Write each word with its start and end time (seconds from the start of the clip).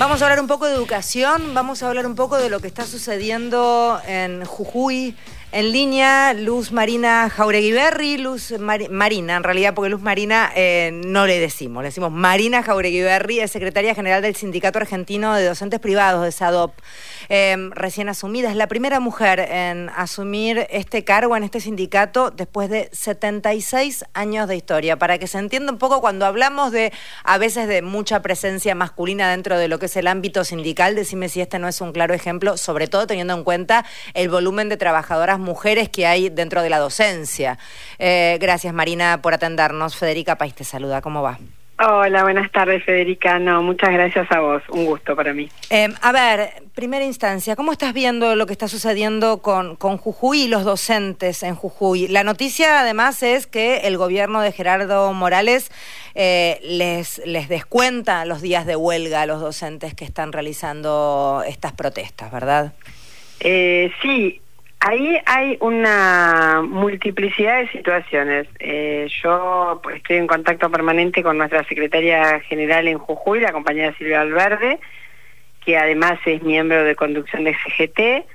Vamos 0.00 0.22
a 0.22 0.24
hablar 0.24 0.40
un 0.40 0.46
poco 0.46 0.64
de 0.64 0.72
educación, 0.72 1.52
vamos 1.52 1.82
a 1.82 1.88
hablar 1.88 2.06
un 2.06 2.14
poco 2.14 2.38
de 2.38 2.48
lo 2.48 2.60
que 2.60 2.68
está 2.68 2.86
sucediendo 2.86 4.00
en 4.06 4.46
Jujuy. 4.46 5.14
En 5.52 5.72
línea, 5.72 6.32
Luz 6.32 6.70
Marina 6.70 7.28
Jaureguiberri, 7.28 8.18
Luz 8.18 8.54
Marina, 8.60 9.34
en 9.36 9.42
realidad, 9.42 9.74
porque 9.74 9.90
Luz 9.90 10.00
Marina 10.00 10.52
eh, 10.54 10.92
no 11.04 11.26
le 11.26 11.40
decimos, 11.40 11.82
le 11.82 11.88
decimos 11.88 12.12
Marina 12.12 12.62
Jaureguiberri, 12.62 13.40
es 13.40 13.50
secretaria 13.50 13.96
general 13.96 14.22
del 14.22 14.36
Sindicato 14.36 14.78
Argentino 14.78 15.34
de 15.34 15.46
Docentes 15.46 15.80
Privados 15.80 16.22
de 16.22 16.30
SADOP. 16.30 16.72
Em, 17.32 17.70
recién 17.70 18.08
asumida. 18.08 18.50
Es 18.50 18.56
la 18.56 18.66
primera 18.66 18.98
mujer 18.98 19.38
en 19.38 19.88
asumir 19.90 20.66
este 20.70 21.04
cargo 21.04 21.36
en 21.36 21.44
este 21.44 21.60
sindicato 21.60 22.32
después 22.32 22.68
de 22.68 22.88
76 22.92 24.04
años 24.14 24.48
de 24.48 24.56
historia. 24.56 24.98
Para 24.98 25.16
que 25.18 25.28
se 25.28 25.38
entienda 25.38 25.72
un 25.72 25.78
poco, 25.78 26.00
cuando 26.00 26.26
hablamos 26.26 26.72
de 26.72 26.92
a 27.22 27.38
veces 27.38 27.68
de 27.68 27.82
mucha 27.82 28.20
presencia 28.20 28.74
masculina 28.74 29.30
dentro 29.30 29.58
de 29.58 29.68
lo 29.68 29.78
que 29.78 29.86
es 29.86 29.96
el 29.96 30.08
ámbito 30.08 30.42
sindical, 30.42 30.96
decime 30.96 31.28
si 31.28 31.40
este 31.40 31.60
no 31.60 31.68
es 31.68 31.80
un 31.80 31.92
claro 31.92 32.14
ejemplo, 32.14 32.56
sobre 32.56 32.88
todo 32.88 33.06
teniendo 33.06 33.34
en 33.34 33.44
cuenta 33.44 33.84
el 34.14 34.28
volumen 34.28 34.68
de 34.68 34.76
trabajadoras 34.76 35.38
mujeres 35.40 35.88
que 35.88 36.06
hay 36.06 36.28
dentro 36.28 36.62
de 36.62 36.70
la 36.70 36.78
docencia. 36.78 37.58
Eh, 37.98 38.38
gracias 38.40 38.72
Marina 38.72 39.20
por 39.22 39.34
atendernos. 39.34 39.96
Federica 39.96 40.36
País 40.36 40.54
te 40.54 40.64
saluda. 40.64 41.00
¿Cómo 41.00 41.22
va? 41.22 41.38
Hola, 41.82 42.24
buenas 42.24 42.52
tardes, 42.52 42.84
Federica. 42.84 43.38
No, 43.38 43.62
muchas 43.62 43.90
gracias 43.90 44.30
a 44.30 44.40
vos. 44.40 44.62
Un 44.68 44.84
gusto 44.84 45.16
para 45.16 45.32
mí. 45.32 45.48
Em, 45.70 45.94
a 46.02 46.12
ver, 46.12 46.62
primera 46.74 47.06
instancia, 47.06 47.56
¿cómo 47.56 47.72
estás 47.72 47.94
viendo 47.94 48.36
lo 48.36 48.44
que 48.44 48.52
está 48.52 48.68
sucediendo 48.68 49.40
con, 49.40 49.76
con 49.76 49.96
Jujuy 49.96 50.42
y 50.42 50.48
los 50.48 50.64
docentes 50.64 51.42
en 51.42 51.54
Jujuy? 51.54 52.06
La 52.08 52.22
noticia, 52.22 52.80
además, 52.80 53.22
es 53.22 53.46
que 53.46 53.78
el 53.78 53.96
gobierno 53.96 54.42
de 54.42 54.52
Gerardo 54.52 55.10
Morales 55.14 55.72
eh, 56.14 56.60
les, 56.62 57.22
les 57.24 57.48
descuenta 57.48 58.26
los 58.26 58.42
días 58.42 58.66
de 58.66 58.76
huelga 58.76 59.22
a 59.22 59.26
los 59.26 59.40
docentes 59.40 59.94
que 59.94 60.04
están 60.04 60.32
realizando 60.32 61.42
estas 61.46 61.72
protestas, 61.72 62.30
¿verdad? 62.30 62.74
Eh, 63.40 63.90
sí, 64.02 64.42
Ahí 64.82 65.20
hay 65.26 65.58
una 65.60 66.62
multiplicidad 66.66 67.58
de 67.60 67.68
situaciones. 67.68 68.48
Eh, 68.60 69.08
yo 69.22 69.78
pues, 69.82 69.96
estoy 69.96 70.16
en 70.16 70.26
contacto 70.26 70.70
permanente 70.70 71.22
con 71.22 71.36
nuestra 71.36 71.62
secretaria 71.64 72.40
general 72.40 72.88
en 72.88 72.96
Jujuy, 72.96 73.40
la 73.40 73.52
compañera 73.52 73.94
Silvia 73.98 74.22
Alverde, 74.22 74.80
que 75.66 75.76
además 75.76 76.18
es 76.24 76.42
miembro 76.42 76.82
de 76.82 76.96
conducción 76.96 77.44
de 77.44 77.54
CGT. 77.54 78.26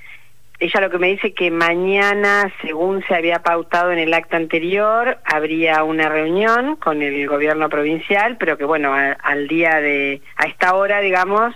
Ella 0.60 0.82
lo 0.82 0.92
que 0.92 1.00
me 1.00 1.08
dice 1.08 1.34
que 1.34 1.50
mañana, 1.50 2.54
según 2.62 3.04
se 3.08 3.16
había 3.16 3.40
pautado 3.40 3.92
en 3.92 3.98
el 3.98 4.14
acta 4.14 4.38
anterior, 4.38 5.18
habría 5.26 5.84
una 5.84 6.10
reunión 6.10 6.76
con 6.76 7.02
el 7.02 7.28
gobierno 7.28 7.70
provincial, 7.70 8.38
pero 8.38 8.56
que 8.56 8.66
bueno, 8.66 8.94
al 8.94 9.48
día 9.48 9.82
de, 9.82 10.22
a 10.38 10.46
esta 10.46 10.76
hora, 10.76 11.02
digamos, 11.02 11.56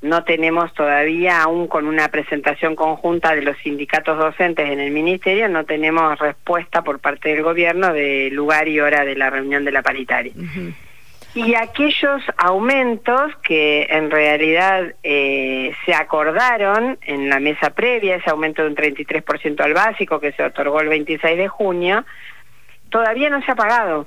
no 0.00 0.22
tenemos 0.22 0.72
todavía, 0.74 1.42
aún 1.42 1.66
con 1.66 1.86
una 1.86 2.08
presentación 2.08 2.76
conjunta 2.76 3.34
de 3.34 3.42
los 3.42 3.56
sindicatos 3.58 4.16
docentes 4.16 4.70
en 4.70 4.78
el 4.78 4.92
ministerio, 4.92 5.48
no 5.48 5.64
tenemos 5.64 6.18
respuesta 6.18 6.82
por 6.82 7.00
parte 7.00 7.30
del 7.30 7.42
gobierno 7.42 7.92
de 7.92 8.30
lugar 8.30 8.68
y 8.68 8.80
hora 8.80 9.04
de 9.04 9.16
la 9.16 9.28
reunión 9.30 9.64
de 9.64 9.72
la 9.72 9.82
paritaria. 9.82 10.32
Y 11.34 11.54
aquellos 11.54 12.22
aumentos 12.36 13.36
que 13.42 13.86
en 13.90 14.10
realidad 14.10 14.94
eh, 15.02 15.72
se 15.84 15.94
acordaron 15.94 16.98
en 17.02 17.28
la 17.28 17.40
mesa 17.40 17.70
previa, 17.70 18.16
ese 18.16 18.30
aumento 18.30 18.62
de 18.62 18.68
un 18.68 18.76
33% 18.76 19.60
al 19.60 19.74
básico 19.74 20.20
que 20.20 20.32
se 20.32 20.44
otorgó 20.44 20.80
el 20.80 20.88
26 20.88 21.36
de 21.36 21.48
junio, 21.48 22.04
todavía 22.88 23.30
no 23.30 23.42
se 23.42 23.52
ha 23.52 23.56
pagado 23.56 24.06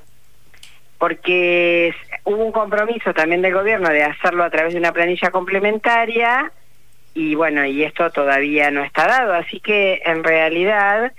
porque 1.02 1.96
hubo 2.26 2.46
un 2.46 2.52
compromiso 2.52 3.12
también 3.12 3.42
del 3.42 3.56
gobierno 3.56 3.90
de 3.90 4.04
hacerlo 4.04 4.44
a 4.44 4.52
través 4.52 4.74
de 4.74 4.80
una 4.80 4.92
planilla 4.92 5.32
complementaria 5.32 6.52
y 7.16 7.34
bueno, 7.34 7.66
y 7.66 7.82
esto 7.82 8.12
todavía 8.12 8.70
no 8.70 8.84
está 8.84 9.08
dado, 9.08 9.34
así 9.34 9.60
que 9.60 10.04
en 10.06 10.24
realidad, 10.24 11.12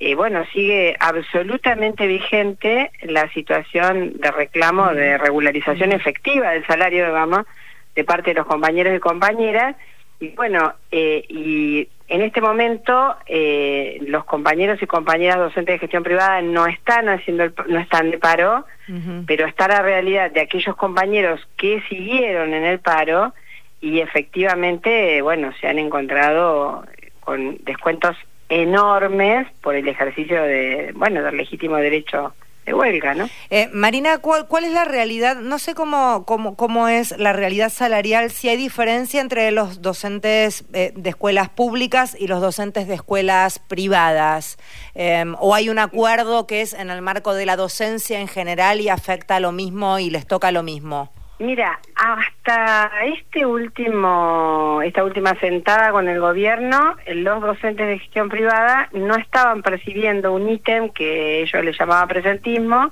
eh, 0.00 0.14
bueno, 0.14 0.42
sigue 0.54 0.96
absolutamente 1.00 2.06
vigente 2.06 2.90
la 3.02 3.30
situación 3.34 4.14
de 4.16 4.30
reclamo 4.30 4.94
de 4.94 5.18
regularización 5.18 5.92
efectiva 5.92 6.52
del 6.52 6.66
salario, 6.66 7.04
digamos, 7.04 7.44
de 7.94 8.04
parte 8.04 8.30
de 8.30 8.36
los 8.36 8.46
compañeros 8.46 8.96
y 8.96 9.00
compañeras, 9.00 9.76
y 10.18 10.28
bueno, 10.30 10.72
eh, 10.90 11.26
y 11.28 11.90
en 12.08 12.22
este 12.22 12.40
momento 12.40 13.16
eh, 13.26 13.98
los 14.06 14.24
compañeros 14.24 14.80
y 14.80 14.86
compañeras 14.86 15.38
docentes 15.38 15.74
de 15.74 15.78
gestión 15.78 16.02
privada 16.02 16.40
no 16.42 16.66
están 16.66 17.08
haciendo 17.08 17.44
el, 17.44 17.54
no 17.68 17.80
están 17.80 18.10
de 18.10 18.18
paro, 18.18 18.64
pero 19.26 19.46
está 19.46 19.66
la 19.66 19.82
realidad 19.82 20.30
de 20.30 20.40
aquellos 20.40 20.76
compañeros 20.76 21.40
que 21.56 21.82
siguieron 21.88 22.54
en 22.54 22.64
el 22.64 22.78
paro 22.78 23.34
y 23.80 24.00
efectivamente, 24.00 25.20
bueno, 25.22 25.52
se 25.60 25.66
han 25.66 25.80
encontrado 25.80 26.84
con 27.20 27.58
descuentos 27.64 28.16
enormes 28.48 29.48
por 29.60 29.74
el 29.74 29.88
ejercicio 29.88 30.40
de, 30.42 30.92
bueno, 30.94 31.22
del 31.22 31.36
legítimo 31.36 31.76
derecho 31.76 32.34
de 32.66 32.74
huelga, 32.74 33.14
¿no? 33.14 33.30
Eh, 33.48 33.68
Marina, 33.72 34.18
¿cuál, 34.18 34.48
¿cuál 34.48 34.64
es 34.64 34.72
la 34.72 34.84
realidad? 34.84 35.36
No 35.36 35.58
sé 35.58 35.74
cómo, 35.74 36.24
cómo, 36.26 36.56
cómo 36.56 36.88
es 36.88 37.16
la 37.16 37.32
realidad 37.32 37.70
salarial, 37.70 38.30
si 38.30 38.48
hay 38.48 38.56
diferencia 38.56 39.20
entre 39.20 39.52
los 39.52 39.80
docentes 39.80 40.64
eh, 40.72 40.92
de 40.94 41.10
escuelas 41.10 41.48
públicas 41.48 42.16
y 42.18 42.26
los 42.26 42.40
docentes 42.40 42.88
de 42.88 42.94
escuelas 42.94 43.60
privadas, 43.60 44.58
em, 44.94 45.36
o 45.38 45.54
hay 45.54 45.68
un 45.68 45.78
acuerdo 45.78 46.46
que 46.46 46.60
es 46.60 46.74
en 46.74 46.90
el 46.90 47.02
marco 47.02 47.34
de 47.34 47.46
la 47.46 47.56
docencia 47.56 48.20
en 48.20 48.28
general 48.28 48.80
y 48.80 48.88
afecta 48.88 49.36
a 49.36 49.40
lo 49.40 49.52
mismo 49.52 50.00
y 50.00 50.10
les 50.10 50.26
toca 50.26 50.50
lo 50.50 50.64
mismo. 50.64 51.12
Mira, 51.38 51.78
hasta 51.94 52.90
este 53.04 53.44
último, 53.44 54.80
esta 54.82 55.04
última 55.04 55.38
sentada 55.38 55.92
con 55.92 56.08
el 56.08 56.18
gobierno, 56.18 56.96
los 57.08 57.42
docentes 57.42 57.86
de 57.86 57.98
gestión 57.98 58.30
privada 58.30 58.88
no 58.92 59.16
estaban 59.16 59.60
percibiendo 59.62 60.32
un 60.32 60.48
ítem 60.48 60.88
que 60.88 61.42
ellos 61.42 61.62
le 61.62 61.74
llamaban 61.74 62.08
presentismo, 62.08 62.90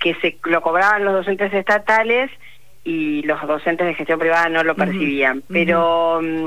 que 0.00 0.14
se 0.16 0.38
lo 0.44 0.60
cobraban 0.60 1.04
los 1.04 1.14
docentes 1.14 1.52
estatales 1.52 2.32
y 2.82 3.22
los 3.22 3.40
docentes 3.46 3.86
de 3.86 3.94
gestión 3.94 4.18
privada 4.18 4.48
no 4.48 4.64
lo 4.64 4.74
percibían. 4.74 5.44
Pero 5.48 6.20
mm, 6.20 6.46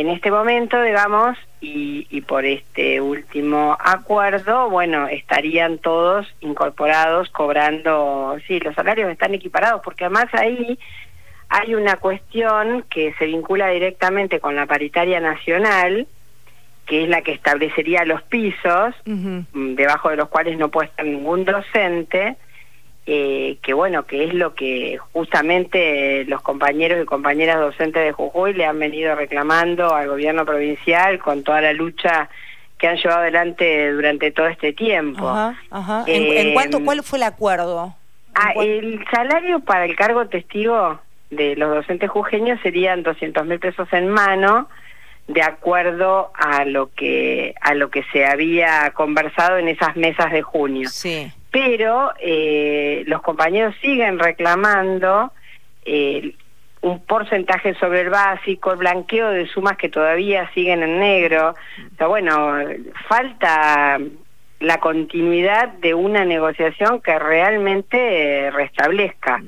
en 0.00 0.08
este 0.08 0.30
momento, 0.30 0.80
digamos, 0.82 1.36
y, 1.60 2.06
y, 2.08 2.22
por 2.22 2.46
este 2.46 3.02
último 3.02 3.76
acuerdo, 3.78 4.70
bueno, 4.70 5.08
estarían 5.08 5.76
todos 5.76 6.26
incorporados 6.40 7.28
cobrando, 7.28 8.38
sí, 8.46 8.60
los 8.60 8.74
salarios 8.74 9.10
están 9.10 9.34
equiparados, 9.34 9.82
porque 9.84 10.06
además 10.06 10.28
ahí 10.32 10.78
hay 11.50 11.74
una 11.74 11.96
cuestión 11.96 12.82
que 12.88 13.12
se 13.18 13.26
vincula 13.26 13.68
directamente 13.68 14.40
con 14.40 14.56
la 14.56 14.64
paritaria 14.64 15.20
nacional, 15.20 16.06
que 16.86 17.02
es 17.02 17.08
la 17.10 17.20
que 17.20 17.32
establecería 17.32 18.06
los 18.06 18.22
pisos, 18.22 18.94
mm, 19.04 19.74
debajo 19.74 20.08
de 20.08 20.16
los 20.16 20.30
cuales 20.30 20.56
no 20.56 20.70
puede 20.70 20.88
estar 20.88 21.04
ningún 21.04 21.44
docente, 21.44 22.36
eh, 23.12 23.58
que 23.60 23.74
bueno, 23.74 24.06
que 24.06 24.22
es 24.22 24.34
lo 24.34 24.54
que 24.54 24.96
justamente 25.12 26.24
los 26.26 26.42
compañeros 26.42 27.02
y 27.02 27.06
compañeras 27.06 27.58
docentes 27.58 28.04
de 28.04 28.12
Jujuy 28.12 28.52
le 28.52 28.66
han 28.66 28.78
venido 28.78 29.16
reclamando 29.16 29.92
al 29.96 30.06
gobierno 30.06 30.46
provincial 30.46 31.18
con 31.18 31.42
toda 31.42 31.60
la 31.60 31.72
lucha 31.72 32.30
que 32.78 32.86
han 32.86 32.98
llevado 32.98 33.22
adelante 33.22 33.90
durante 33.90 34.30
todo 34.30 34.46
este 34.46 34.72
tiempo. 34.72 35.28
Ajá, 35.28 36.04
¿En, 36.06 36.54
cuánto, 36.54 36.78
eh, 36.78 36.84
cuál 36.84 37.02
fue 37.02 37.18
el 37.18 37.24
acuerdo? 37.24 37.96
Ah, 38.36 38.52
el 38.54 39.04
salario 39.10 39.58
para 39.58 39.86
el 39.86 39.96
cargo 39.96 40.28
testigo 40.28 41.00
de 41.30 41.56
los 41.56 41.74
docentes 41.74 42.08
jujeños 42.10 42.60
serían 42.62 43.02
200 43.02 43.44
mil 43.44 43.58
pesos 43.58 43.88
en 43.90 44.08
mano, 44.08 44.68
de 45.26 45.42
acuerdo 45.42 46.30
a 46.34 46.64
lo 46.64 46.94
que 46.94 47.56
a 47.60 47.74
lo 47.74 47.90
que 47.90 48.04
se 48.12 48.24
había 48.24 48.92
conversado 48.92 49.58
en 49.58 49.66
esas 49.66 49.96
mesas 49.96 50.30
de 50.30 50.42
junio. 50.42 50.88
Sí 50.90 51.32
pero 51.50 52.12
eh, 52.20 53.02
los 53.06 53.22
compañeros 53.22 53.74
siguen 53.80 54.18
reclamando 54.18 55.32
eh, 55.84 56.34
un 56.82 57.04
porcentaje 57.04 57.74
sobre 57.74 58.02
el 58.02 58.10
básico, 58.10 58.72
el 58.72 58.78
blanqueo 58.78 59.30
de 59.30 59.46
sumas 59.48 59.76
que 59.76 59.88
todavía 59.88 60.50
siguen 60.54 60.82
en 60.82 61.00
negro. 61.00 61.50
O 61.50 61.96
sea, 61.96 62.06
bueno, 62.06 62.56
falta 63.08 63.98
la 64.60 64.78
continuidad 64.78 65.68
de 65.80 65.94
una 65.94 66.24
negociación 66.24 67.00
que 67.00 67.18
realmente 67.18 68.50
restablezca. 68.50 69.42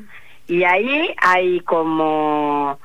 Y 0.46 0.64
ahí 0.64 1.14
hay 1.18 1.60
como 1.60 2.78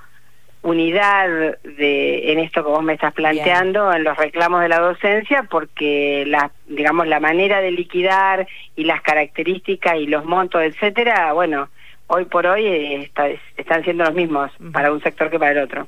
unidad 0.61 1.57
de 1.63 2.31
en 2.31 2.39
esto 2.39 2.63
que 2.63 2.69
vos 2.69 2.83
me 2.83 2.93
estás 2.93 3.13
planteando 3.13 3.93
en 3.93 4.03
los 4.03 4.17
reclamos 4.17 4.61
de 4.61 4.69
la 4.69 4.79
docencia 4.79 5.43
porque 5.49 6.25
la 6.27 6.51
digamos 6.67 7.07
la 7.07 7.19
manera 7.19 7.61
de 7.61 7.71
liquidar 7.71 8.47
y 8.75 8.83
las 8.83 9.01
características 9.01 9.97
y 9.97 10.07
los 10.07 10.25
montos 10.25 10.61
etcétera 10.61 11.31
bueno 11.33 11.69
hoy 12.07 12.25
por 12.25 12.47
hoy 12.47 12.65
eh, 12.65 13.11
están 13.55 13.83
siendo 13.83 14.03
los 14.03 14.13
mismos 14.13 14.51
para 14.71 14.91
un 14.91 15.01
sector 15.01 15.29
que 15.29 15.39
para 15.39 15.51
el 15.51 15.59
otro. 15.59 15.87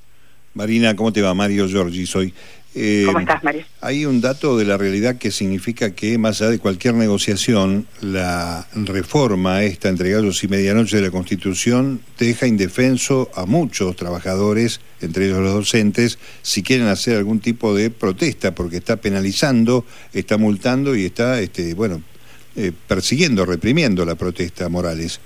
Marina 0.53 0.95
cómo 0.95 1.11
te 1.11 1.21
va 1.21 1.33
Mario 1.33 1.67
Giorgi 1.67 2.05
soy 2.05 2.33
Eh, 2.75 3.03
¿Cómo 3.07 3.19
estás, 3.19 3.43
María? 3.43 3.65
Hay 3.81 4.05
un 4.05 4.21
dato 4.21 4.55
de 4.57 4.65
la 4.65 4.77
realidad 4.77 5.17
que 5.17 5.31
significa 5.31 5.95
que, 5.95 6.17
más 6.19 6.39
allá 6.41 6.51
de 6.51 6.59
cualquier 6.59 6.93
negociación, 6.93 7.87
la 8.01 8.67
reforma 8.73 9.63
esta 9.63 9.89
entre 9.89 10.11
gallos 10.11 10.43
y 10.43 10.47
medianoche 10.47 10.97
de 10.97 11.03
la 11.03 11.11
Constitución 11.11 12.01
deja 12.19 12.45
indefenso 12.45 13.31
a 13.35 13.45
muchos 13.45 13.95
trabajadores, 13.95 14.81
entre 15.01 15.25
ellos 15.25 15.39
los 15.39 15.53
docentes, 15.53 16.19
si 16.43 16.61
quieren 16.61 16.87
hacer 16.87 17.17
algún 17.17 17.39
tipo 17.39 17.73
de 17.73 17.89
protesta, 17.89 18.53
porque 18.53 18.77
está 18.77 18.97
penalizando, 18.97 19.83
está 20.13 20.37
multando 20.37 20.95
y 20.95 21.05
está, 21.05 21.39
este, 21.39 21.73
bueno, 21.73 22.03
eh, 22.55 22.71
persiguiendo, 22.87 23.45
reprimiendo 23.45 24.05
la 24.05 24.15
protesta, 24.15 24.69
Morales. 24.69 25.19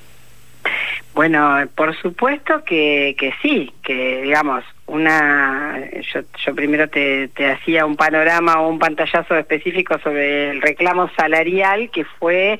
Bueno, 1.13 1.67
por 1.75 1.95
supuesto 2.01 2.63
que, 2.65 3.15
que 3.19 3.33
sí, 3.41 3.71
que 3.83 4.21
digamos, 4.23 4.63
una 4.93 5.79
yo, 6.13 6.21
yo 6.45 6.55
primero 6.55 6.87
te, 6.89 7.27
te 7.29 7.51
hacía 7.51 7.85
un 7.85 7.95
panorama 7.95 8.61
o 8.61 8.69
un 8.69 8.79
pantallazo 8.79 9.35
específico 9.35 9.97
sobre 9.99 10.51
el 10.51 10.61
reclamo 10.61 11.09
salarial 11.17 11.89
que 11.91 12.05
fue 12.05 12.59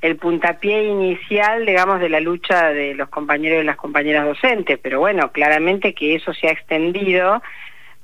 el 0.00 0.16
puntapié 0.16 0.84
inicial, 0.84 1.66
digamos, 1.66 2.00
de 2.00 2.08
la 2.08 2.20
lucha 2.20 2.68
de 2.68 2.94
los 2.94 3.08
compañeros 3.08 3.62
y 3.62 3.66
las 3.66 3.76
compañeras 3.76 4.26
docentes, 4.26 4.78
pero 4.80 5.00
bueno, 5.00 5.32
claramente 5.32 5.92
que 5.92 6.14
eso 6.14 6.32
se 6.34 6.48
ha 6.48 6.52
extendido 6.52 7.42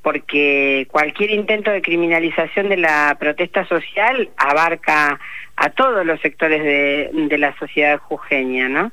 porque 0.02 0.86
cualquier 0.90 1.30
intento 1.30 1.70
de 1.70 1.82
criminalización 1.82 2.68
de 2.68 2.76
la 2.76 3.16
protesta 3.18 3.64
social 3.66 4.28
abarca 4.36 5.18
a 5.56 5.70
todos 5.70 6.04
los 6.04 6.20
sectores 6.20 6.62
de, 6.62 7.10
de 7.12 7.38
la 7.38 7.56
sociedad 7.58 7.98
jujeña, 7.98 8.68
¿no? 8.68 8.92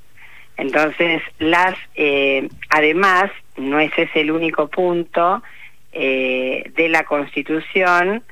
Entonces, 0.57 1.21
las, 1.39 1.75
eh, 1.95 2.47
además, 2.69 3.31
no 3.61 3.79
es 3.79 3.91
ese 3.97 4.21
el 4.21 4.31
único 4.31 4.67
punto 4.67 5.41
eh, 5.93 6.71
de 6.75 6.89
la 6.89 7.03
Constitución 7.03 8.23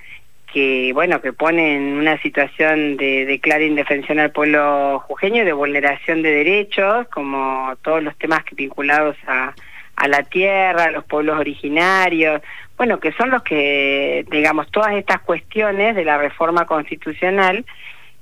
que, 0.51 0.91
bueno, 0.93 1.21
que 1.21 1.31
pone 1.31 1.75
en 1.75 1.93
una 1.97 2.19
situación 2.21 2.97
de, 2.97 3.25
de 3.25 3.39
clara 3.39 3.63
indefensión 3.63 4.19
al 4.19 4.31
pueblo 4.31 4.99
jujeño 5.07 5.43
y 5.43 5.45
de 5.45 5.53
vulneración 5.53 6.21
de 6.23 6.31
derechos, 6.31 7.07
como 7.09 7.75
todos 7.83 8.01
los 8.01 8.17
temas 8.17 8.43
que 8.43 8.55
vinculados 8.55 9.15
a, 9.27 9.53
a 9.95 10.07
la 10.07 10.23
tierra, 10.23 10.85
a 10.85 10.91
los 10.91 11.03
pueblos 11.05 11.39
originarios, 11.39 12.41
bueno, 12.77 12.99
que 12.99 13.11
son 13.11 13.29
los 13.29 13.43
que, 13.43 14.25
digamos, 14.31 14.71
todas 14.71 14.93
estas 14.93 15.19
cuestiones 15.21 15.95
de 15.95 16.05
la 16.05 16.17
reforma 16.17 16.65
constitucional 16.65 17.65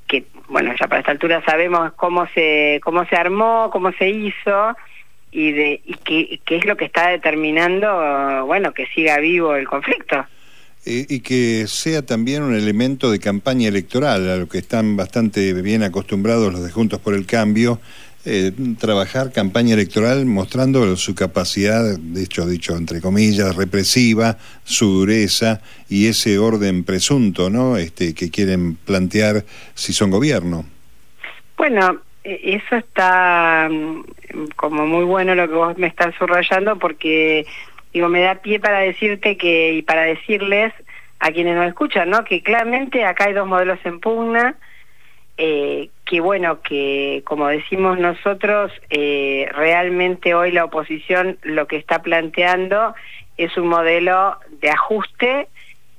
que 0.08 0.24
bueno 0.48 0.74
ya 0.80 0.88
para 0.88 1.02
esta 1.02 1.12
altura 1.12 1.44
sabemos 1.46 1.92
cómo 1.94 2.26
se 2.28 2.80
cómo 2.84 3.06
se 3.06 3.16
armó 3.16 3.70
cómo 3.72 3.92
se 3.92 4.10
hizo 4.10 4.76
y 5.32 5.52
de 5.52 5.82
y 5.86 5.94
qué, 6.04 6.40
qué 6.46 6.58
es 6.58 6.66
lo 6.66 6.78
que 6.78 6.86
está 6.86 7.10
determinando 7.10 8.46
bueno 8.46 8.74
que 8.74 8.88
siga 8.88 9.20
vivo 9.20 9.56
el 9.56 9.68
conflicto 9.68 10.26
eh, 10.86 11.06
y 11.10 11.20
que 11.20 11.66
sea 11.68 12.06
también 12.06 12.44
un 12.44 12.56
elemento 12.56 13.12
de 13.12 13.20
campaña 13.20 13.68
electoral 13.68 14.30
a 14.30 14.38
lo 14.38 14.48
que 14.48 14.60
están 14.60 14.96
bastante 14.96 15.54
bien 15.54 15.84
acostumbrados 15.84 16.52
los 16.54 16.64
de 16.64 16.72
Juntos 16.72 17.00
por 17.00 17.14
el 17.14 17.26
Cambio 17.26 17.80
eh, 18.30 18.52
trabajar 18.78 19.32
campaña 19.32 19.74
electoral 19.76 20.26
mostrando 20.26 20.98
su 20.98 21.16
capacidad, 21.16 21.98
de 21.98 22.24
hecho 22.24 22.46
dicho 22.46 22.76
entre 22.76 23.00
comillas, 23.00 23.56
represiva, 23.56 24.38
su 24.66 24.86
dureza 24.86 25.62
y 25.88 26.08
ese 26.08 26.38
orden 26.38 26.84
presunto, 26.84 27.50
¿no? 27.50 27.78
Este 27.78 28.14
que 28.14 28.30
quieren 28.30 28.76
plantear 28.76 29.46
si 29.76 29.94
son 29.94 30.12
gobierno. 30.12 30.66
Bueno, 31.56 32.02
eso 32.28 32.76
está 32.76 33.70
mm, 33.70 34.04
como 34.56 34.86
muy 34.86 35.06
bueno 35.06 35.34
lo 35.36 35.48
que 35.48 35.56
vos 35.56 35.78
me 35.78 35.88
estás 35.88 36.14
subrayando 36.16 36.78
porque 36.78 37.46
digo 37.94 38.10
me 38.10 38.22
da 38.22 38.36
pie 38.36 38.60
para 38.60 38.80
decirte 38.80 39.38
que 39.38 39.74
y 39.74 39.82
para 39.82 40.04
decirles 40.04 40.74
a 41.20 41.32
quienes 41.32 41.56
nos 41.56 41.68
escuchan, 41.68 42.10
¿no? 42.10 42.24
Que 42.26 42.44
claramente 42.44 43.06
acá 43.06 43.26
hay 43.26 43.34
dos 43.34 43.48
modelos 43.48 43.80
en 43.86 44.00
pugna 44.00 44.56
eh, 45.38 45.90
que 46.06 46.20
bueno, 46.20 46.62
que 46.62 47.22
como 47.26 47.48
decimos 47.48 48.00
nosotros, 48.00 48.72
eh, 48.90 49.48
realmente 49.54 50.34
hoy 50.34 50.52
la 50.52 50.66
oposición 50.66 51.38
lo 51.44 51.68
que 51.68 51.78
está 51.78 52.02
planteando 52.02 52.96
es 53.38 53.56
un 53.56 53.68
modelo 53.68 54.38
de 54.62 54.70
ajuste 54.70 55.48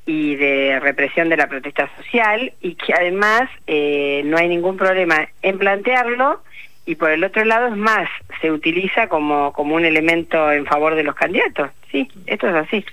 y 0.09 0.37
de 0.37 0.81
represión 0.81 1.29
de 1.29 1.37
la 1.37 1.49
protesta 1.49 1.87
social 1.99 2.55
y 2.63 2.77
que 2.77 2.95
además 2.95 3.43
eh, 3.67 4.23
no 4.25 4.39
hay 4.39 4.49
ningún 4.49 4.79
problema 4.79 5.29
en 5.43 5.59
plantearlo 5.59 6.43
y 6.87 6.95
por 6.95 7.11
el 7.11 7.23
otro 7.23 7.45
lado 7.45 7.67
es 7.67 7.77
más, 7.77 8.09
se 8.41 8.51
utiliza 8.51 9.09
como, 9.09 9.53
como 9.53 9.75
un 9.75 9.85
elemento 9.85 10.51
en 10.51 10.65
favor 10.65 10.95
de 10.95 11.03
los 11.03 11.15
candidatos. 11.15 11.71
Sí, 11.93 12.09
esto 12.25 12.49
es 12.49 12.55
así 12.55 12.87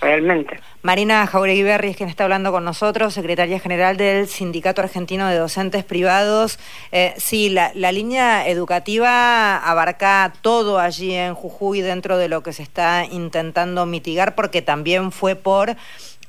realmente. 0.00 0.58
Marina 0.82 1.26
Jauregui 1.26 1.62
Berri 1.62 1.90
es 1.90 1.96
quien 1.96 2.08
está 2.08 2.24
hablando 2.24 2.52
con 2.52 2.64
nosotros, 2.64 3.14
secretaria 3.14 3.58
general 3.58 3.96
del 3.96 4.28
Sindicato 4.28 4.82
Argentino 4.82 5.28
de 5.28 5.36
Docentes 5.36 5.84
Privados. 5.84 6.58
Eh, 6.92 7.14
sí, 7.16 7.48
la, 7.48 7.72
la, 7.74 7.92
línea 7.92 8.46
educativa 8.48 9.56
abarca 9.58 10.32
todo 10.42 10.78
allí 10.78 11.14
en 11.14 11.34
Jujuy 11.34 11.80
dentro 11.80 12.18
de 12.18 12.28
lo 12.28 12.42
que 12.42 12.52
se 12.52 12.62
está 12.62 13.04
intentando 13.10 13.86
mitigar, 13.86 14.34
porque 14.34 14.60
también 14.60 15.10
fue 15.10 15.36
por 15.36 15.76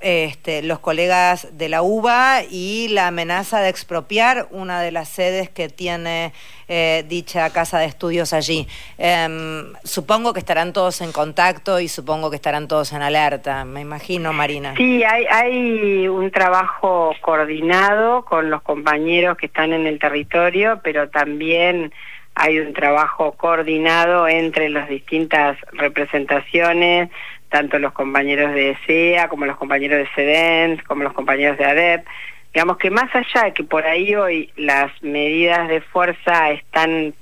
este, 0.08 0.62
los 0.62 0.78
colegas 0.78 1.58
de 1.58 1.68
la 1.68 1.82
UBA 1.82 2.44
y 2.48 2.90
la 2.90 3.08
amenaza 3.08 3.60
de 3.62 3.70
expropiar 3.70 4.46
una 4.52 4.80
de 4.80 4.92
las 4.92 5.10
sedes 5.10 5.50
que 5.50 5.68
tiene 5.68 6.32
eh, 6.68 7.04
dicha 7.08 7.50
casa 7.50 7.80
de 7.80 7.86
estudios 7.86 8.32
allí. 8.32 8.68
Eh, 9.00 9.64
supongo 9.84 10.32
que 10.32 10.38
estarán 10.38 10.74
todos 10.74 11.02
en 11.02 11.12
contacto 11.12 11.80
y 11.80 11.88
supongo 11.88 12.30
que 12.30 12.36
estarán 12.36 12.68
todos 12.68 12.94
en 12.94 13.02
alerta, 13.02 13.66
me 13.66 13.82
imagino, 13.82 14.32
Marina. 14.32 14.76
Sí, 14.78 15.04
hay, 15.04 15.26
hay 15.26 16.08
un 16.08 16.30
trabajo 16.30 17.16
coordinado 17.22 18.26
con 18.26 18.52
los 18.52 18.62
compañeros 18.62 19.38
que 19.38 19.48
están 19.48 19.74
en 19.74 19.88
el 19.88 19.98
territorio, 19.98 20.82
pero 20.84 21.10
también 21.10 21.92
hay 22.36 22.60
un 22.60 22.74
trabajo 22.74 23.32
coordinado 23.32 24.28
entre 24.28 24.70
las 24.70 24.90
distintas 24.90 25.58
representaciones, 25.72 27.10
tanto 27.56 27.80
los 27.80 27.94
compañeros 27.94 28.54
de 28.54 28.78
SEA 28.86 29.30
como 29.30 29.46
los 29.46 29.56
compañeros 29.56 30.00
de 30.00 30.10
SEDENS, 30.14 30.84
como 30.84 31.04
los 31.04 31.14
compañeros 31.14 31.58
de 31.58 31.64
ADEP. 31.64 32.06
Digamos 32.54 32.76
que 32.76 32.90
más 32.90 33.10
allá 33.16 33.46
de 33.46 33.54
que 33.54 33.64
por 33.64 33.86
ahí 33.86 34.14
hoy 34.14 34.52
las 34.58 34.92
medidas 35.02 35.70
de 35.70 35.80
fuerza 35.80 36.52
están 36.52 37.14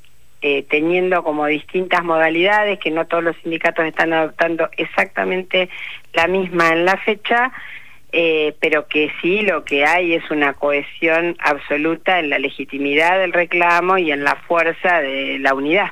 eh, 0.41 0.65
teniendo 0.67 1.23
como 1.23 1.45
distintas 1.45 2.03
modalidades, 2.03 2.79
que 2.79 2.89
no 2.89 3.05
todos 3.05 3.23
los 3.23 3.35
sindicatos 3.43 3.85
están 3.85 4.11
adoptando 4.11 4.69
exactamente 4.75 5.69
la 6.13 6.25
misma 6.25 6.69
en 6.69 6.85
la 6.85 6.97
fecha, 6.97 7.51
eh, 8.11 8.55
pero 8.59 8.87
que 8.87 9.11
sí 9.21 9.41
lo 9.41 9.63
que 9.63 9.85
hay 9.85 10.15
es 10.15 10.31
una 10.31 10.53
cohesión 10.53 11.37
absoluta 11.41 12.17
en 12.17 12.31
la 12.31 12.39
legitimidad 12.39 13.19
del 13.19 13.33
reclamo 13.33 13.99
y 13.99 14.11
en 14.11 14.23
la 14.23 14.35
fuerza 14.47 14.99
de 14.99 15.37
la 15.37 15.53
unidad. 15.53 15.91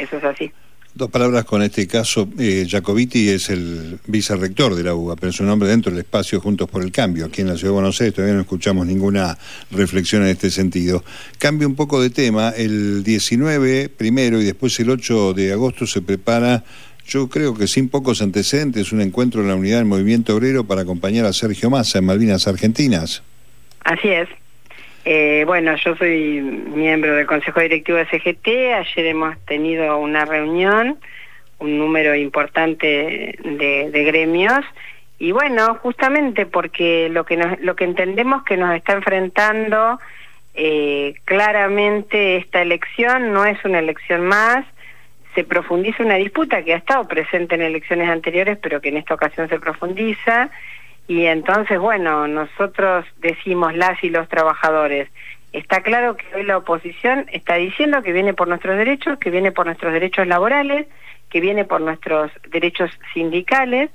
Eso 0.00 0.16
es 0.16 0.24
así. 0.24 0.52
Dos 0.92 1.08
palabras 1.08 1.44
con 1.44 1.62
este 1.62 1.86
caso. 1.86 2.28
Eh, 2.36 2.66
Jacobiti 2.68 3.28
es 3.28 3.48
el 3.48 4.00
vicerrector 4.08 4.74
de 4.74 4.82
la 4.82 4.92
UBA, 4.92 5.14
pero 5.14 5.30
su 5.30 5.44
nombre 5.44 5.68
dentro 5.68 5.92
del 5.92 6.00
espacio 6.00 6.40
Juntos 6.40 6.68
por 6.68 6.82
el 6.82 6.90
Cambio. 6.90 7.26
Aquí 7.26 7.42
en 7.42 7.46
la 7.46 7.54
Ciudad 7.54 7.68
de 7.68 7.74
Buenos 7.74 8.00
Aires 8.00 8.14
todavía 8.14 8.34
no 8.34 8.40
escuchamos 8.40 8.86
ninguna 8.86 9.38
reflexión 9.70 10.22
en 10.22 10.28
este 10.28 10.50
sentido. 10.50 11.04
Cambio 11.38 11.68
un 11.68 11.76
poco 11.76 12.02
de 12.02 12.10
tema. 12.10 12.50
El 12.50 13.04
19 13.04 13.88
primero 13.88 14.40
y 14.40 14.44
después 14.44 14.78
el 14.80 14.90
8 14.90 15.32
de 15.32 15.52
agosto 15.52 15.86
se 15.86 16.02
prepara, 16.02 16.64
yo 17.06 17.28
creo 17.28 17.54
que 17.54 17.68
sin 17.68 17.88
pocos 17.88 18.20
antecedentes, 18.20 18.90
un 18.90 19.00
encuentro 19.00 19.42
en 19.42 19.48
la 19.48 19.54
unidad 19.54 19.78
del 19.78 19.86
Movimiento 19.86 20.34
Obrero 20.34 20.64
para 20.64 20.82
acompañar 20.82 21.24
a 21.24 21.32
Sergio 21.32 21.70
Massa 21.70 21.98
en 22.00 22.06
Malvinas 22.06 22.48
Argentinas. 22.48 23.22
Así 23.84 24.08
es. 24.08 24.28
Eh, 25.04 25.44
bueno, 25.46 25.74
yo 25.76 25.96
soy 25.96 26.40
miembro 26.40 27.14
del 27.14 27.26
Consejo 27.26 27.60
Directivo 27.60 27.98
de 27.98 28.06
CGT. 28.06 28.48
Ayer 28.74 29.06
hemos 29.06 29.38
tenido 29.46 29.98
una 29.98 30.24
reunión, 30.24 30.98
un 31.58 31.78
número 31.78 32.14
importante 32.14 33.36
de, 33.42 34.04
gremios. 34.04 34.64
Y 35.18 35.32
bueno, 35.32 35.76
justamente 35.82 36.46
porque 36.46 37.08
lo 37.10 37.24
que, 37.24 37.36
nos, 37.36 37.58
lo 37.60 37.76
que 37.76 37.84
entendemos 37.84 38.42
que 38.44 38.56
nos 38.56 38.74
está 38.74 38.92
enfrentando 38.92 39.98
eh, 40.54 41.14
claramente 41.24 42.36
esta 42.36 42.60
elección 42.60 43.32
no 43.32 43.44
es 43.44 43.62
una 43.64 43.78
elección 43.78 44.26
más, 44.26 44.64
se 45.34 45.44
profundiza 45.44 46.02
una 46.02 46.16
disputa 46.16 46.62
que 46.62 46.74
ha 46.74 46.78
estado 46.78 47.06
presente 47.06 47.54
en 47.54 47.62
elecciones 47.62 48.08
anteriores, 48.08 48.58
pero 48.60 48.80
que 48.80 48.88
en 48.88 48.96
esta 48.96 49.14
ocasión 49.14 49.48
se 49.48 49.60
profundiza 49.60 50.50
y 51.10 51.26
entonces, 51.26 51.76
bueno, 51.80 52.28
nosotros 52.28 53.04
decimos 53.18 53.74
las 53.74 54.00
y 54.04 54.10
los 54.10 54.28
trabajadores, 54.28 55.08
está 55.52 55.82
claro 55.82 56.16
que 56.16 56.24
hoy 56.36 56.44
la 56.44 56.56
oposición 56.56 57.26
está 57.32 57.56
diciendo 57.56 58.00
que 58.04 58.12
viene 58.12 58.32
por 58.32 58.46
nuestros 58.46 58.76
derechos, 58.76 59.18
que 59.18 59.30
viene 59.30 59.50
por 59.50 59.66
nuestros 59.66 59.92
derechos 59.92 60.28
laborales, 60.28 60.86
que 61.28 61.40
viene 61.40 61.64
por 61.64 61.80
nuestros 61.80 62.30
derechos 62.52 62.92
sindicales, 63.12 63.90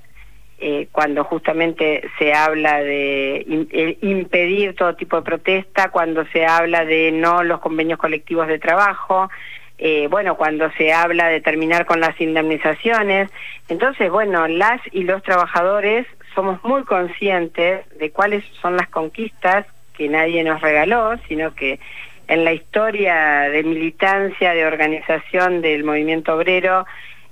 eh, 0.58 0.88
cuando 0.92 1.24
justamente 1.24 2.06
se 2.18 2.34
habla 2.34 2.82
de 2.82 3.46
eh, 3.72 3.98
impedir 4.02 4.74
todo 4.74 4.94
tipo 4.94 5.16
de 5.16 5.22
protesta, 5.22 5.90
cuando 5.90 6.26
se 6.26 6.44
habla 6.44 6.84
de 6.84 7.12
no 7.12 7.42
los 7.42 7.60
convenios 7.60 7.98
colectivos 7.98 8.46
de 8.46 8.58
trabajo, 8.58 9.30
eh, 9.78 10.06
bueno, 10.10 10.36
cuando 10.36 10.70
se 10.72 10.92
habla 10.92 11.28
de 11.28 11.40
terminar 11.40 11.86
con 11.86 11.98
las 12.00 12.20
indemnizaciones. 12.20 13.30
Entonces, 13.68 14.10
bueno, 14.10 14.48
las 14.48 14.82
y 14.92 15.04
los 15.04 15.22
trabajadores 15.22 16.06
somos 16.36 16.62
muy 16.62 16.84
conscientes 16.84 17.88
de 17.98 18.10
cuáles 18.10 18.44
son 18.62 18.76
las 18.76 18.88
conquistas 18.88 19.66
que 19.96 20.08
nadie 20.08 20.44
nos 20.44 20.60
regaló, 20.60 21.16
sino 21.26 21.54
que 21.54 21.80
en 22.28 22.44
la 22.44 22.52
historia 22.52 23.48
de 23.50 23.64
militancia, 23.64 24.52
de 24.52 24.66
organización 24.66 25.62
del 25.62 25.82
movimiento 25.82 26.36
obrero, 26.36 26.86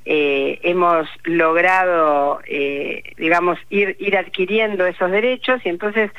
eh, 0.06 0.58
hemos 0.62 1.06
logrado, 1.24 2.40
eh, 2.46 3.02
digamos, 3.16 3.58
ir, 3.70 3.96
ir 4.00 4.16
adquiriendo 4.16 4.86
esos 4.86 5.10
derechos 5.10 5.60
y 5.64 5.68
entonces 5.68 6.10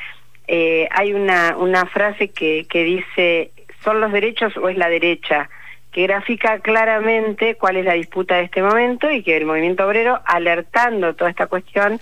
eh, 0.48 0.88
hay 0.92 1.14
una, 1.14 1.56
una 1.58 1.86
frase 1.88 2.30
que, 2.30 2.66
que 2.70 2.84
dice, 2.84 3.52
¿son 3.84 4.00
los 4.00 4.12
derechos 4.12 4.56
o 4.58 4.70
es 4.70 4.78
la 4.78 4.90
derecha? 4.90 5.50
que 5.96 6.08
grafica 6.08 6.60
claramente 6.60 7.56
cuál 7.56 7.78
es 7.78 7.86
la 7.86 7.94
disputa 7.94 8.36
de 8.36 8.44
este 8.44 8.62
momento 8.62 9.10
y 9.10 9.24
que 9.24 9.38
el 9.38 9.46
movimiento 9.46 9.88
obrero, 9.88 10.20
alertando 10.26 11.16
toda 11.16 11.30
esta 11.30 11.48
cuestión, 11.48 12.02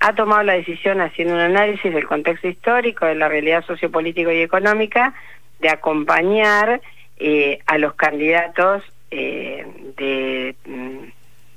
ha 0.00 0.14
tomado 0.14 0.42
la 0.42 0.54
decisión, 0.54 1.00
haciendo 1.00 1.34
un 1.34 1.40
análisis 1.40 1.92
del 1.92 2.06
contexto 2.06 2.48
histórico, 2.48 3.06
de 3.06 3.14
la 3.14 3.28
realidad 3.28 3.64
sociopolítica 3.66 4.32
y 4.32 4.40
económica, 4.40 5.14
de 5.60 5.68
acompañar 5.68 6.80
eh, 7.18 7.58
a 7.66 7.76
los 7.76 7.94
candidatos 7.94 8.82
eh, 9.10 9.66
de 9.96 10.54
mm, 10.64 10.98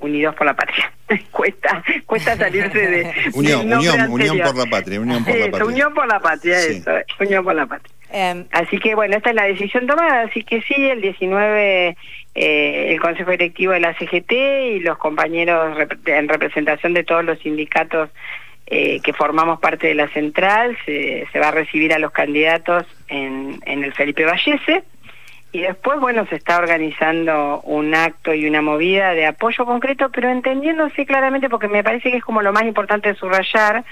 Unidos 0.00 0.34
por 0.34 0.46
la 0.46 0.54
Patria. 0.54 0.92
cuesta 1.30 1.82
cuesta 2.04 2.36
salirse 2.36 2.78
de... 2.78 3.12
unión, 3.34 3.72
unión, 3.72 4.10
unión 4.10 4.38
por 4.38 4.56
la 4.56 4.66
Patria. 4.66 5.00
Unión 5.00 5.24
por 5.24 5.34
la 5.34 5.46
Patria, 5.46 5.64
unión 5.64 5.94
por 5.94 6.06
la 6.06 6.20
patria 6.20 6.58
eso, 6.58 6.90
Unión 7.20 7.44
por 7.44 7.54
la 7.54 7.66
Patria. 7.66 7.94
Em, 8.10 8.44
así 8.52 8.78
que 8.78 8.94
bueno, 8.94 9.16
esta 9.16 9.30
es 9.30 9.36
la 9.36 9.44
decisión 9.44 9.86
tomada, 9.86 10.22
así 10.22 10.44
que 10.44 10.60
sí, 10.62 10.74
el 10.76 11.00
19 11.00 11.96
eh, 12.34 12.88
el 12.90 13.00
Consejo 13.00 13.30
Directivo 13.30 13.72
de 13.72 13.80
la 13.80 13.94
CGT 13.94 14.32
y 14.32 14.80
los 14.80 14.98
compañeros 14.98 15.78
en 16.06 16.28
representación 16.28 16.94
de 16.94 17.04
todos 17.04 17.24
los 17.24 17.38
sindicatos 17.38 18.10
eh, 18.66 19.00
que 19.00 19.12
formamos 19.12 19.60
parte 19.60 19.88
de 19.88 19.94
la 19.94 20.08
central, 20.08 20.76
se, 20.86 21.26
va 21.38 21.48
a 21.48 21.52
recibir 21.52 21.92
a 21.92 21.98
los 21.98 22.12
candidatos 22.12 22.84
en, 23.08 23.60
en 23.66 23.84
el 23.84 23.92
Felipe 23.92 24.24
Vallese. 24.24 24.84
Y 25.52 25.60
después, 25.60 26.00
bueno, 26.00 26.26
se 26.26 26.34
está 26.36 26.58
organizando 26.58 27.60
un 27.60 27.94
acto 27.94 28.34
y 28.34 28.46
una 28.46 28.62
movida 28.62 29.14
de 29.14 29.26
apoyo 29.26 29.64
concreto, 29.66 30.10
pero 30.10 30.28
entendiéndose 30.28 31.06
claramente, 31.06 31.48
porque 31.48 31.68
me 31.68 31.84
parece 31.84 32.10
que 32.10 32.16
es 32.16 32.24
como 32.24 32.42
lo 32.42 32.52
más 32.52 32.64
importante 32.64 33.10
de 33.10 33.14
subrayar, 33.14 33.84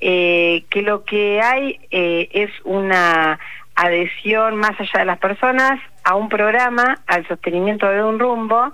eh, 0.00 0.62
que 0.70 0.82
lo 0.82 1.04
que 1.04 1.40
hay 1.40 1.80
eh, 1.90 2.28
es 2.32 2.50
una 2.64 3.40
adhesión 3.74 4.56
más 4.56 4.78
allá 4.78 5.00
de 5.00 5.04
las 5.06 5.18
personas 5.18 5.80
a 6.04 6.14
un 6.14 6.28
programa, 6.28 7.00
al 7.06 7.26
sostenimiento 7.26 7.86
de 7.88 8.02
un 8.02 8.18
rumbo, 8.18 8.72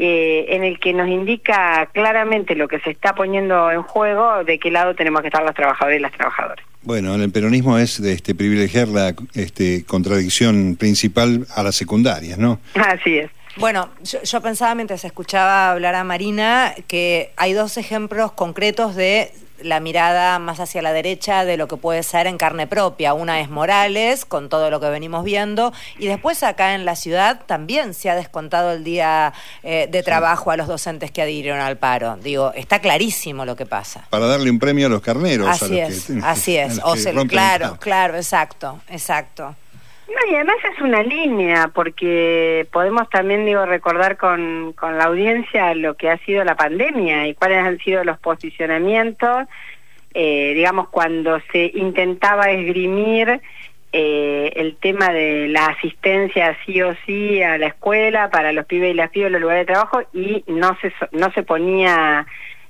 eh, 0.00 0.54
en 0.54 0.62
el 0.62 0.78
que 0.78 0.92
nos 0.92 1.08
indica 1.08 1.88
claramente 1.92 2.54
lo 2.54 2.68
que 2.68 2.78
se 2.80 2.90
está 2.90 3.14
poniendo 3.14 3.70
en 3.72 3.82
juego, 3.82 4.44
de 4.44 4.58
qué 4.60 4.70
lado 4.70 4.94
tenemos 4.94 5.22
que 5.22 5.26
estar 5.26 5.42
los 5.42 5.54
trabajadores 5.54 5.98
y 5.98 6.02
las 6.02 6.12
trabajadoras. 6.12 6.64
Bueno, 6.82 7.14
en 7.14 7.22
el 7.22 7.32
peronismo 7.32 7.76
es 7.78 8.00
de 8.00 8.12
este, 8.12 8.34
privilegiar 8.34 8.86
la 8.86 9.12
este, 9.34 9.84
contradicción 9.84 10.76
principal 10.76 11.46
a 11.56 11.64
las 11.64 11.74
secundarias, 11.74 12.38
¿no? 12.38 12.60
Así 12.74 13.18
es. 13.18 13.30
Bueno, 13.56 13.90
yo, 14.04 14.22
yo, 14.22 14.40
pensaba 14.40 14.76
mientras 14.76 15.04
escuchaba 15.04 15.72
hablar 15.72 15.96
a 15.96 16.04
Marina 16.04 16.74
que 16.86 17.32
hay 17.36 17.52
dos 17.52 17.76
ejemplos 17.76 18.30
concretos 18.30 18.94
de 18.94 19.32
la 19.62 19.80
mirada 19.80 20.38
más 20.38 20.60
hacia 20.60 20.82
la 20.82 20.92
derecha 20.92 21.44
de 21.44 21.56
lo 21.56 21.68
que 21.68 21.76
puede 21.76 22.02
ser 22.02 22.26
en 22.26 22.38
carne 22.38 22.66
propia. 22.66 23.14
Una 23.14 23.40
es 23.40 23.50
Morales, 23.50 24.24
con 24.24 24.48
todo 24.48 24.70
lo 24.70 24.80
que 24.80 24.88
venimos 24.88 25.24
viendo, 25.24 25.72
y 25.98 26.06
después 26.06 26.42
acá 26.42 26.74
en 26.74 26.84
la 26.84 26.96
ciudad 26.96 27.42
también 27.46 27.94
se 27.94 28.10
ha 28.10 28.14
descontado 28.14 28.72
el 28.72 28.84
día 28.84 29.32
eh, 29.62 29.88
de 29.90 30.02
trabajo 30.02 30.50
a 30.50 30.56
los 30.56 30.68
docentes 30.68 31.10
que 31.10 31.22
adhirieron 31.22 31.60
al 31.60 31.76
paro. 31.76 32.16
Digo, 32.16 32.52
está 32.54 32.80
clarísimo 32.80 33.44
lo 33.44 33.56
que 33.56 33.66
pasa. 33.66 34.06
Para 34.10 34.26
darle 34.26 34.50
un 34.50 34.58
premio 34.58 34.86
a 34.86 34.90
los 34.90 35.00
carneros. 35.00 35.48
Así 35.62 35.78
es, 35.78 36.10
así 36.22 36.56
es. 36.56 36.80
O 36.84 36.94
claro, 37.26 37.76
claro, 37.80 38.16
exacto, 38.16 38.80
exacto. 38.88 39.54
No, 40.08 40.32
y 40.32 40.34
además 40.36 40.56
es 40.72 40.80
una 40.80 41.02
línea, 41.02 41.70
porque 41.74 42.66
podemos 42.72 43.10
también, 43.10 43.44
digo, 43.44 43.66
recordar 43.66 44.16
con, 44.16 44.72
con 44.72 44.96
la 44.96 45.04
audiencia 45.04 45.74
lo 45.74 45.96
que 45.96 46.08
ha 46.08 46.16
sido 46.24 46.44
la 46.44 46.56
pandemia 46.56 47.26
y 47.28 47.34
cuáles 47.34 47.58
han 47.58 47.78
sido 47.78 48.02
los 48.04 48.18
posicionamientos, 48.18 49.46
eh, 50.14 50.54
digamos, 50.54 50.88
cuando 50.88 51.38
se 51.52 51.70
intentaba 51.74 52.50
esgrimir 52.50 53.42
eh, 53.92 54.52
el 54.56 54.76
tema 54.76 55.12
de 55.12 55.48
la 55.48 55.66
asistencia 55.66 56.56
sí 56.64 56.80
o 56.82 56.94
sí 57.06 57.42
a 57.42 57.58
la 57.58 57.68
escuela 57.68 58.30
para 58.30 58.52
los 58.52 58.66
pibes 58.66 58.92
y 58.92 58.94
las 58.94 59.10
pibes 59.10 59.26
en 59.26 59.32
los 59.32 59.42
lugares 59.42 59.66
de 59.66 59.72
trabajo 59.72 60.02
y 60.12 60.42
no 60.46 60.76
se, 60.80 60.92
no 61.12 61.30
se 61.32 61.42
ponía 61.42 62.26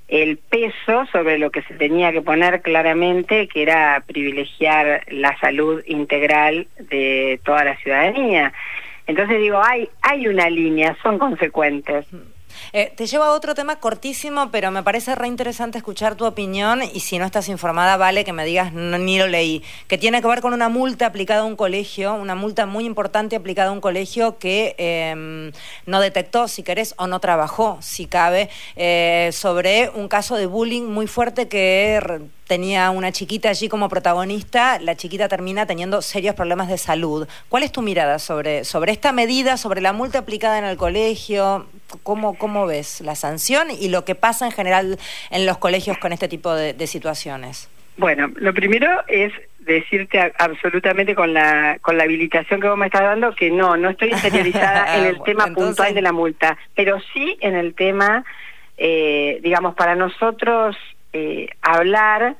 el 0.08 0.38
peso 0.38 1.06
sobre 1.12 1.38
lo 1.38 1.50
que 1.50 1.62
se 1.62 1.74
tenía 1.74 2.12
que 2.12 2.22
poner 2.22 2.62
claramente, 2.62 3.46
que 3.46 3.62
era 3.62 4.02
privilegiar 4.06 5.04
la 5.08 5.38
salud 5.38 5.82
integral 5.86 6.66
de 6.78 7.40
toda 7.44 7.64
la 7.64 7.76
ciudadanía. 7.76 8.52
Entonces 9.06 9.38
digo, 9.38 9.62
hay, 9.62 9.88
hay 10.02 10.26
una 10.26 10.48
línea, 10.48 10.96
son 11.02 11.18
consecuentes. 11.18 12.06
Eh, 12.72 12.92
te 12.94 13.06
llevo 13.06 13.24
a 13.24 13.32
otro 13.32 13.54
tema 13.54 13.76
cortísimo, 13.76 14.50
pero 14.50 14.70
me 14.70 14.82
parece 14.82 15.14
re 15.14 15.26
interesante 15.26 15.78
escuchar 15.78 16.16
tu 16.16 16.26
opinión 16.26 16.82
y 16.82 17.00
si 17.00 17.18
no 17.18 17.24
estás 17.24 17.48
informada, 17.48 17.96
vale 17.96 18.24
que 18.24 18.32
me 18.32 18.44
digas, 18.44 18.72
ni 18.72 19.18
lo 19.18 19.26
leí, 19.26 19.62
que 19.86 19.96
tiene 19.96 20.20
que 20.20 20.28
ver 20.28 20.40
con 20.40 20.52
una 20.52 20.68
multa 20.68 21.06
aplicada 21.06 21.42
a 21.42 21.44
un 21.44 21.56
colegio, 21.56 22.14
una 22.14 22.34
multa 22.34 22.66
muy 22.66 22.84
importante 22.84 23.36
aplicada 23.36 23.70
a 23.70 23.72
un 23.72 23.80
colegio 23.80 24.38
que 24.38 24.74
em, 24.78 25.52
no 25.86 26.00
detectó, 26.00 26.48
si 26.48 26.62
querés, 26.62 26.94
o 26.98 27.06
no 27.06 27.20
trabajó, 27.20 27.78
si 27.80 28.06
cabe, 28.06 28.50
eh, 28.76 29.30
sobre 29.32 29.90
un 29.94 30.08
caso 30.08 30.36
de 30.36 30.46
bullying 30.46 30.82
muy 30.82 31.06
fuerte 31.06 31.48
que 31.48 32.28
tenía 32.46 32.90
una 32.90 33.12
chiquita 33.12 33.50
allí 33.50 33.68
como 33.68 33.88
protagonista, 33.88 34.78
la 34.78 34.96
chiquita 34.96 35.28
termina 35.28 35.66
teniendo 35.66 36.02
serios 36.02 36.34
problemas 36.34 36.68
de 36.68 36.78
salud. 36.78 37.28
¿Cuál 37.48 37.62
es 37.62 37.72
tu 37.72 37.82
mirada 37.82 38.18
sobre, 38.18 38.64
sobre 38.64 38.92
esta 38.92 39.12
medida, 39.12 39.56
sobre 39.56 39.80
la 39.80 39.92
multa 39.92 40.20
aplicada 40.20 40.58
en 40.58 40.64
el 40.64 40.76
colegio? 40.76 41.66
¿Cómo, 42.02 42.36
¿Cómo 42.36 42.66
ves 42.66 43.00
la 43.00 43.14
sanción 43.14 43.68
y 43.70 43.88
lo 43.88 44.04
que 44.04 44.14
pasa 44.14 44.46
en 44.46 44.52
general 44.52 44.98
en 45.30 45.46
los 45.46 45.58
colegios 45.58 45.98
con 45.98 46.12
este 46.12 46.28
tipo 46.28 46.54
de, 46.54 46.86
situaciones? 46.86 47.70
Bueno, 47.96 48.30
lo 48.36 48.54
primero 48.54 48.88
es 49.08 49.32
decirte 49.60 50.32
absolutamente 50.38 51.14
con 51.14 51.34
la 51.34 51.78
con 51.82 51.98
la 51.98 52.04
habilitación 52.04 52.60
que 52.60 52.68
vos 52.68 52.78
me 52.78 52.86
estás 52.86 53.02
dando 53.02 53.34
que 53.34 53.50
no, 53.50 53.76
no 53.76 53.90
estoy 53.90 54.10
interiorizada 54.10 54.96
en 54.98 55.04
el 55.06 55.22
tema 55.22 55.46
puntual 55.48 55.94
de 55.94 56.02
la 56.02 56.12
multa, 56.12 56.56
pero 56.74 56.98
sí 57.12 57.36
en 57.40 57.54
el 57.54 57.74
tema, 57.74 58.24
eh, 58.78 59.40
digamos, 59.42 59.74
para 59.74 59.94
nosotros 59.94 60.76
eh, 61.12 61.48
hablar 61.60 62.36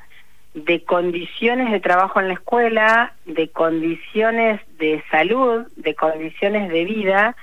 de 0.54 0.82
condiciones 0.84 1.70
de 1.70 1.80
trabajo 1.80 2.20
en 2.20 2.28
la 2.28 2.34
escuela, 2.34 3.12
de 3.26 3.48
condiciones 3.48 4.60
de 4.78 5.02
salud, 5.10 5.66
de 5.76 5.94
condiciones 5.94 6.68
de 6.70 6.84
vida. 6.84 7.36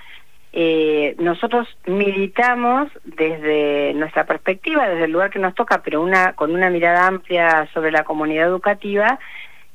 Eh, 0.57 1.15
nosotros 1.19 1.67
militamos 1.85 2.89
desde 3.03 3.93
nuestra 3.93 4.23
perspectiva, 4.23 4.87
desde 4.87 5.03
el 5.03 5.11
lugar 5.11 5.29
que 5.29 5.37
nos 5.37 5.53
toca, 5.53 5.81
pero 5.83 6.01
una 6.01 6.31
con 6.31 6.51
una 6.51 6.69
mirada 6.69 7.07
amplia 7.07 7.67
sobre 7.73 7.91
la 7.91 8.05
comunidad 8.05 8.47
educativa 8.47 9.19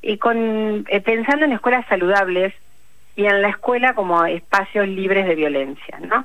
y 0.01 0.17
con 0.17 0.87
eh, 0.89 1.03
pensando 1.03 1.45
en 1.45 1.53
escuelas 1.53 1.87
saludables 1.87 2.55
y 3.15 3.27
en 3.27 3.43
la 3.43 3.51
escuela 3.51 3.93
como 3.93 4.25
espacios 4.25 4.89
libres 4.89 5.27
de 5.27 5.35
violencia, 5.35 6.01
¿no? 6.01 6.25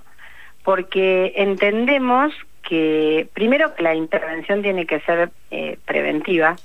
Porque 0.64 1.34
entendemos 1.36 2.34
que 2.62 3.28
primero 3.34 3.74
la 3.80 3.94
intervención 3.94 4.62
tiene 4.62 4.86
que 4.86 5.02
ser 5.02 5.32
eh, 5.52 5.78
preventiva 5.86 6.56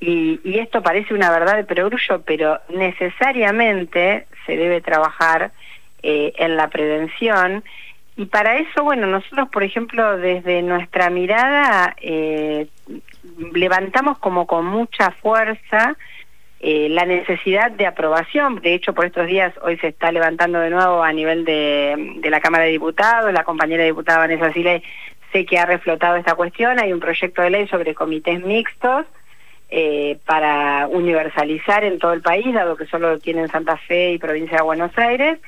y, 0.00 0.38
y, 0.44 0.58
esto 0.58 0.82
parece 0.82 1.14
una 1.14 1.30
verdad 1.30 1.56
de 1.56 1.64
perogrullo, 1.64 2.20
pero 2.26 2.60
necesariamente 2.68 4.26
se 4.44 4.54
debe 4.54 4.82
trabajar 4.82 5.50
eh, 6.02 6.32
en 6.36 6.56
la 6.56 6.68
prevención 6.68 7.64
y 8.16 8.26
para 8.26 8.56
eso, 8.56 8.82
bueno, 8.82 9.06
nosotros, 9.06 9.48
por 9.50 9.62
ejemplo, 9.62 10.16
desde 10.16 10.62
nuestra 10.62 11.10
mirada 11.10 11.94
eh, 12.00 12.66
levantamos 13.52 14.18
como 14.18 14.46
con 14.46 14.64
mucha 14.64 15.10
fuerza 15.10 15.96
eh, 16.60 16.88
la 16.88 17.04
necesidad 17.04 17.70
de 17.70 17.86
aprobación. 17.86 18.62
De 18.62 18.72
hecho, 18.72 18.94
por 18.94 19.04
estos 19.04 19.26
días 19.26 19.52
hoy 19.60 19.76
se 19.76 19.88
está 19.88 20.10
levantando 20.12 20.58
de 20.60 20.70
nuevo 20.70 21.02
a 21.02 21.12
nivel 21.12 21.44
de, 21.44 22.14
de 22.20 22.30
la 22.30 22.40
Cámara 22.40 22.64
de 22.64 22.70
Diputados. 22.70 23.30
La 23.34 23.44
compañera 23.44 23.84
diputada 23.84 24.20
Vanessa 24.20 24.50
Siley 24.50 24.82
sé 25.30 25.44
que 25.44 25.58
ha 25.58 25.66
reflotado 25.66 26.16
esta 26.16 26.34
cuestión. 26.34 26.78
Hay 26.78 26.94
un 26.94 27.00
proyecto 27.00 27.42
de 27.42 27.50
ley 27.50 27.68
sobre 27.68 27.94
comités 27.94 28.42
mixtos 28.42 29.04
eh, 29.68 30.18
para 30.24 30.86
universalizar 30.86 31.84
en 31.84 31.98
todo 31.98 32.14
el 32.14 32.22
país, 32.22 32.54
dado 32.54 32.76
que 32.76 32.86
solo 32.86 33.18
tienen 33.18 33.48
Santa 33.48 33.76
Fe 33.76 34.12
y 34.12 34.18
provincia 34.18 34.56
de 34.56 34.62
Buenos 34.62 34.96
Aires. 34.96 35.38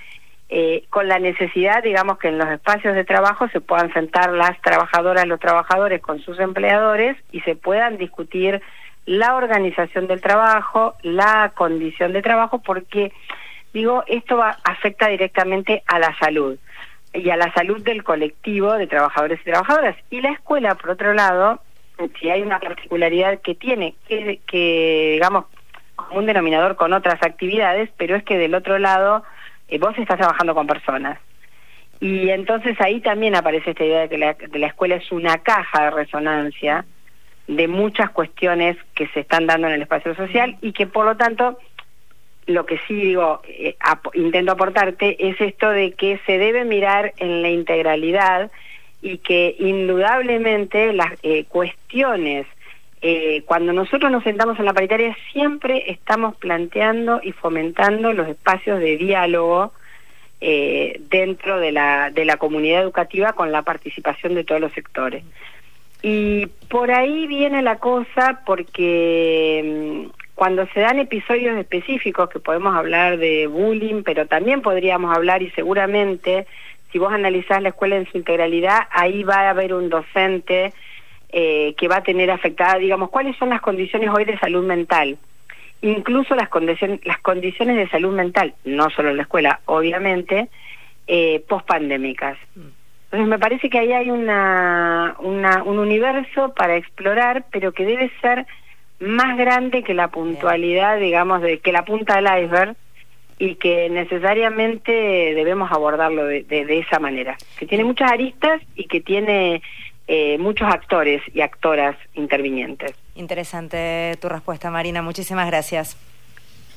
Eh, 0.51 0.85
con 0.89 1.09
la 1.09 1.19
necesidad, 1.19 1.83
digamos, 1.83 2.19
que 2.19 2.29
en 2.29 2.39
los 2.39 2.49
espacios 2.49 2.95
de 2.95 3.05
trabajo 3.05 3.49
se 3.49 3.61
puedan 3.61 3.93
sentar 3.93 4.33
las 4.33 4.59
trabajadoras, 4.63 5.27
los 5.27 5.39
trabajadores 5.41 6.01
con 6.01 6.21
sus 6.21 6.41
empleadores 6.41 7.19
y 7.33 7.41
se 7.41 7.55
puedan 7.55 7.99
discutir 7.99 8.63
la 9.05 9.35
organización 9.37 10.07
del 10.07 10.23
trabajo, 10.23 10.95
la 11.03 11.53
condición 11.55 12.15
de 12.15 12.23
trabajo, 12.23 12.61
porque, 12.61 13.13
digo, 13.75 14.05
esto 14.07 14.39
va, 14.39 14.57
afecta 14.65 15.09
directamente 15.09 15.83
a 15.87 15.99
la 15.99 16.17
salud 16.19 16.59
y 17.13 17.29
a 17.29 17.37
la 17.37 17.53
salud 17.53 17.83
del 17.83 18.03
colectivo 18.03 18.73
de 18.73 18.87
trabajadores 18.87 19.41
y 19.41 19.51
trabajadoras. 19.51 19.97
Y 20.09 20.23
la 20.23 20.31
escuela, 20.31 20.77
por 20.77 20.91
otro 20.91 21.13
lado, 21.13 21.61
si 22.21 22.31
hay 22.31 22.41
una 22.41 22.59
particularidad 22.59 23.41
que 23.43 23.55
tiene, 23.55 23.97
que, 24.09 24.41
que 24.47 25.11
digamos, 25.13 25.45
como 25.95 26.21
un 26.21 26.27
denominador 26.27 26.77
con 26.77 26.95
otras 26.95 27.23
actividades, 27.23 27.91
pero 27.99 28.17
es 28.17 28.23
que 28.25 28.39
del 28.39 28.55
otro 28.55 28.79
lado 28.79 29.25
eh, 29.69 29.79
vos 29.79 29.97
estás 29.99 30.19
trabajando 30.19 30.55
con 30.55 30.67
personas. 30.67 31.19
Y 32.01 32.31
entonces 32.31 32.81
ahí 32.81 33.01
también 33.01 33.35
aparece 33.35 33.71
esta 33.71 33.85
idea 33.85 34.01
de 34.03 34.09
que 34.09 34.19
la, 34.19 34.35
de 34.35 34.59
la 34.59 34.69
escuela 34.69 34.97
es 34.97 35.11
una 35.11 35.39
caja 35.39 35.85
de 35.85 35.91
resonancia 35.91 36.85
de 37.49 37.67
muchas 37.67 38.11
cuestiones 38.11 38.77
que 38.95 39.09
se 39.09 39.21
están 39.21 39.47
dando 39.47 39.67
en 39.69 39.75
el 39.75 39.83
espacio 39.83 40.15
social 40.15 40.57
y 40.61 40.73
que 40.73 40.87
por 40.87 41.07
lo 41.07 41.17
tanto 41.17 41.59
lo 42.49 42.65
que 42.65 42.79
sí 42.89 42.95
digo, 42.95 43.43
eh, 43.47 43.77
intento 44.15 44.53
aportarte, 44.53 45.29
es 45.29 45.41
esto 45.41 45.69
de 45.69 45.93
que 45.93 46.19
se 46.25 46.39
debe 46.39 46.65
mirar 46.65 47.13
en 47.19 47.43
la 47.43 47.51
integralidad 47.51 48.51
y 49.03 49.19
que 49.19 49.55
indudablemente 49.59 50.93
las 50.95 51.13
eh, 51.23 51.45
cuestiones, 51.45 52.47
eh, 53.03 53.43
cuando 53.47 53.73
nosotros 53.73 54.11
nos 54.11 54.25
sentamos 54.25 54.59
en 54.59 54.65
la 54.65 54.73
paritaria, 54.73 55.17
siempre 55.33 55.91
estamos 55.91 56.37
planteando 56.37 57.21
y 57.23 57.33
fomentando 57.33 58.13
los 58.13 58.29
espacios 58.29 58.81
de 58.81 58.97
diálogo 58.97 59.73
dentro 60.41 61.59
de 61.59 61.73
la, 61.73 62.11
de 62.11 62.25
la 62.25 62.37
comunidad 62.37 62.83
educativa 62.83 63.33
con 63.33 63.51
la 63.51 63.63
participación 63.63 64.37
de 64.37 64.45
todos 64.45 64.61
los 64.61 64.73
sectores. 64.73 65.25
Y 66.03 66.47
por 66.69 66.91
ahí 66.91 67.27
viene 67.27 67.63
la 67.63 67.79
cosa 67.79 68.43
porque 68.47 70.07
mm, 70.07 70.11
cuando 70.35 70.67
se 70.69 70.81
dan 70.81 71.01
episodios 71.01 71.57
específicos, 71.59 72.29
que 72.29 72.39
podemos 72.39 72.77
hablar 72.77 73.19
de 73.19 73.49
bullying, 73.49 74.03
pero 74.05 74.27
también 74.27 74.63
podríamos 74.63 75.15
hablar 75.15 75.43
y 75.43 75.51
seguramente, 75.51 76.47
si 76.93 76.99
vos 76.99 77.13
analizás 77.13 77.61
la 77.61 77.71
escuela 77.71 77.97
en 77.97 78.09
su 78.11 78.19
integralidad, 78.19 78.87
ahí 78.91 79.25
va 79.25 79.41
a 79.41 79.51
haber 79.51 79.75
un 79.75 79.89
docente 79.89 80.73
eh, 81.31 81.75
que 81.77 81.89
va 81.89 81.97
a 81.97 82.03
tener 82.03 82.31
afectada, 82.31 82.79
digamos, 82.79 83.11
cuáles 83.11 83.37
son 83.37 83.51
las 83.51 83.61
condiciones 83.61 84.11
hoy 84.11 84.25
de 84.25 84.39
salud 84.39 84.65
mental. 84.65 85.19
Incluso 85.83 86.35
las, 86.35 86.49
condiciones, 86.49 87.01
las 87.05 87.19
condiciones 87.19 87.77
de 87.77 87.89
salud 87.89 88.15
mental, 88.15 88.55
no 88.65 88.91
solo 88.91 89.11
en 89.11 89.19
la 89.19 89.23
escuela, 89.23 89.61
obviamente, 89.67 90.49
eh, 91.07 91.45
post-pandémicas. 91.49 92.37
Entonces 92.57 93.29
me 93.29 93.39
parece 93.39 93.71
que 93.71 93.79
ahí 93.79 93.93
hay 93.93 94.11
una, 94.11 95.17
una, 95.21 95.63
un 95.63 95.79
universo 95.79 96.53
para 96.55 96.77
explorar, 96.77 97.45
pero 97.51 97.73
que 97.73 97.85
debe 97.85 98.11
ser 98.21 98.47
más 99.01 99.37
grande 99.37 99.83
que 99.83 99.95
la 99.95 100.09
puntualidad, 100.09 100.99
digamos, 100.99 101.41
de 101.43 101.59
que 101.59 101.73
la 101.73 101.85
punta 101.85 102.17
del 102.17 102.45
iceberg 102.45 102.77
y 103.39 103.55
que 103.55 103.89
necesariamente 103.89 104.93
debemos 104.93 105.71
abordarlo 105.71 106.25
de, 106.25 106.43
de, 106.43 106.79
esa 106.79 106.99
manera, 106.99 107.37
que 107.57 107.67
tiene 107.67 107.85
muchas 107.85 108.11
aristas 108.11 108.61
y 108.75 108.85
que 108.85 109.01
tiene 109.01 109.63
eh, 110.09 110.39
muchos 110.39 110.67
actores 110.69 111.23
y 111.35 111.43
actoras 111.43 111.97
intervinientes. 112.15 112.93
Interesante 113.15 114.17
tu 114.21 114.29
respuesta, 114.29 114.71
Marina. 114.71 115.03
Muchísimas 115.03 115.47
gracias. 115.47 115.97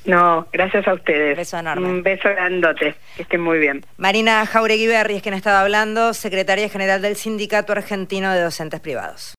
No, 0.04 0.46
gracias 0.52 0.86
a 0.86 0.94
ustedes. 0.94 1.30
Un 1.30 1.36
beso 1.36 1.58
enorme. 1.58 1.88
Un 1.88 2.02
beso 2.02 2.28
grandote. 2.28 2.94
Que 3.16 3.22
estén 3.22 3.40
muy 3.40 3.58
bien. 3.58 3.84
Marina 3.96 4.44
Jauregui 4.46 4.86
Berri 4.86 5.16
es 5.16 5.22
quien 5.22 5.34
estaba 5.34 5.62
hablando, 5.62 6.12
secretaria 6.12 6.68
general 6.68 7.00
del 7.02 7.16
Sindicato 7.16 7.72
Argentino 7.72 8.32
de 8.32 8.42
Docentes 8.42 8.80
Privados. 8.80 9.34